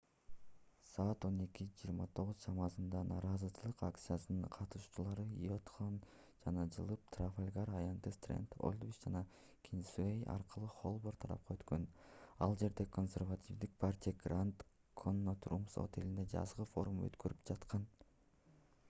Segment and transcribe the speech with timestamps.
[0.91, 5.99] саат 11:29 чамасында нааразычылык акциясынын катышуучулары уайтхолл
[6.45, 9.21] жакка жылып трафалгар аянты стренд олдвич жана
[9.69, 11.85] кингсуэй аркылуу холборн тарапка өткөн
[12.47, 14.63] ал жерде консервативдик партия гранд
[15.03, 17.85] коннот румс отелинде жазгы форум өткөрүп жаткан